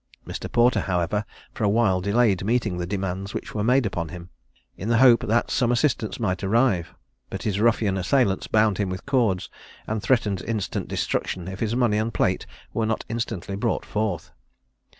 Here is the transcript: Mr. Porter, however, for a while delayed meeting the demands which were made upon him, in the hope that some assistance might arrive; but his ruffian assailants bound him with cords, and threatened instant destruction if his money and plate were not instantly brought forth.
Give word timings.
Mr. 0.25 0.51
Porter, 0.51 0.79
however, 0.79 1.25
for 1.53 1.63
a 1.63 1.69
while 1.69 2.01
delayed 2.01 2.43
meeting 2.43 2.79
the 2.79 2.87
demands 2.87 3.35
which 3.35 3.53
were 3.53 3.63
made 3.63 3.85
upon 3.85 4.09
him, 4.09 4.31
in 4.75 4.89
the 4.89 4.97
hope 4.97 5.19
that 5.27 5.51
some 5.51 5.71
assistance 5.71 6.19
might 6.19 6.43
arrive; 6.43 6.95
but 7.29 7.43
his 7.43 7.59
ruffian 7.59 7.97
assailants 7.99 8.47
bound 8.47 8.79
him 8.79 8.89
with 8.89 9.05
cords, 9.05 9.47
and 9.85 10.01
threatened 10.01 10.41
instant 10.47 10.87
destruction 10.87 11.47
if 11.47 11.59
his 11.59 11.75
money 11.75 11.97
and 11.99 12.15
plate 12.15 12.47
were 12.73 12.87
not 12.87 13.05
instantly 13.09 13.55
brought 13.55 13.85
forth. 13.85 14.31